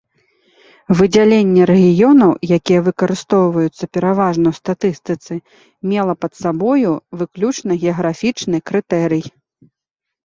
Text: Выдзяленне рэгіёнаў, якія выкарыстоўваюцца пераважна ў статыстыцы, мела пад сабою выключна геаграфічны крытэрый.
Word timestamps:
Выдзяленне 0.99 1.63
рэгіёнаў, 1.71 2.31
якія 2.57 2.79
выкарыстоўваюцца 2.87 3.83
пераважна 3.97 4.45
ў 4.53 4.61
статыстыцы, 4.61 5.33
мела 5.93 6.13
пад 6.21 6.33
сабою 6.43 6.91
выключна 7.23 7.71
геаграфічны 7.85 8.57
крытэрый. 8.71 9.23